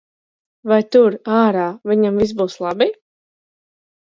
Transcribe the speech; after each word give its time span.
Vai 0.71 0.79
tur, 0.95 1.17
ārā, 1.39 1.67
viņam 1.91 2.17
viss 2.23 2.35
būs 2.41 2.59
labi? 2.67 2.89